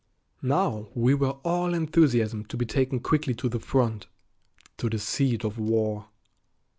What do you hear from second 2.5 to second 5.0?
be taken quickly to the front, to the